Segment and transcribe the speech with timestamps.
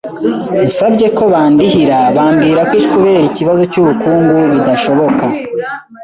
[0.65, 5.25] nsabye ko bandihira bambwira ko kubera ikibazo cy’ubukungu bidashoboka,